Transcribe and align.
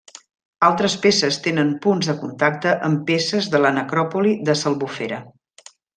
Altres 0.67 0.93
peces 1.03 1.37
tenen 1.47 1.69
punts 1.83 2.09
de 2.11 2.15
contacte 2.23 2.73
amb 2.89 3.03
peces 3.11 3.51
de 3.57 3.61
la 3.67 3.73
necròpoli 3.79 4.33
de 4.49 4.57
s'Albufera. 4.63 5.21